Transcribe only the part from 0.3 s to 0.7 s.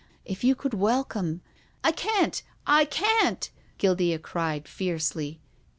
you